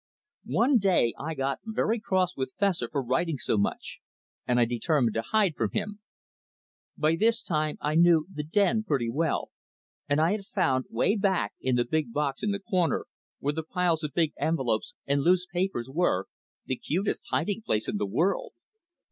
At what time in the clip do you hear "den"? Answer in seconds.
8.43-8.83